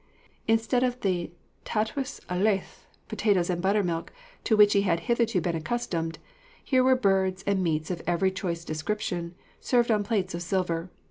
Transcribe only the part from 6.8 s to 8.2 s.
were birds and meats of